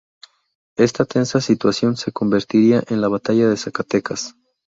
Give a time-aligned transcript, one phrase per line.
[0.77, 4.33] Esta tensa situación se convertiría en la Batalla de Zacatecas.